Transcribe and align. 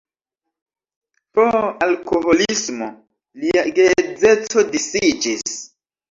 Pro 1.39 1.59
alkoholismo 1.87 2.87
lia 3.43 3.65
geedzeco 3.75 4.63
disiĝis. 4.77 5.53